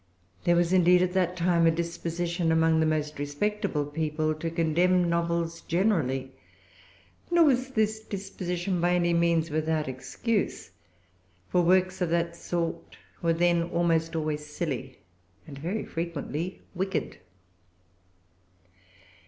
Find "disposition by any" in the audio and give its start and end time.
8.03-9.13